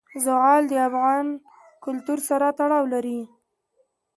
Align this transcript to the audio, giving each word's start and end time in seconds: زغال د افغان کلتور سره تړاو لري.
زغال 0.23 0.63
د 0.69 0.73
افغان 0.87 1.25
کلتور 1.85 2.19
سره 2.29 2.47
تړاو 2.59 2.83
لري. 2.93 3.19